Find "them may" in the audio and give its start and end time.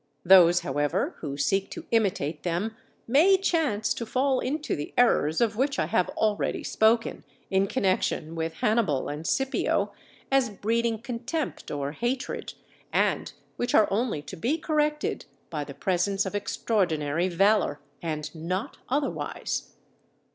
2.41-3.37